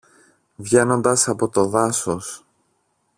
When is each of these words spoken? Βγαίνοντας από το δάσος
Βγαίνοντας 0.55 1.27
από 1.27 1.49
το 1.49 1.65
δάσος 1.65 2.45